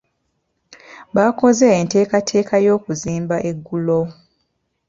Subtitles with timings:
[1.15, 4.01] Baakoze enteekateeka y'okuzimba eggulo.